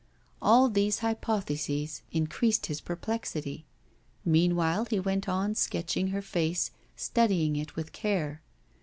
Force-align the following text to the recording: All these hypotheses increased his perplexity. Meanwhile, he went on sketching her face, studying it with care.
All 0.41 0.67
these 0.67 0.97
hypotheses 1.05 2.01
increased 2.11 2.65
his 2.65 2.81
perplexity. 2.81 3.65
Meanwhile, 4.25 4.87
he 4.89 4.99
went 4.99 5.29
on 5.29 5.53
sketching 5.53 6.07
her 6.07 6.23
face, 6.23 6.71
studying 6.95 7.55
it 7.55 7.75
with 7.75 7.91
care. 7.91 8.41